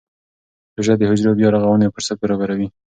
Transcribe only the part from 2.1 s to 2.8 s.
برابروي.